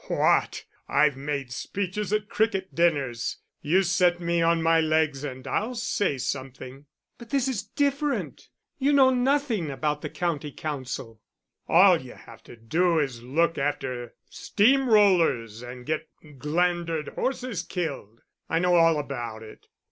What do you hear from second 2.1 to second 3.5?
at cricket dinners;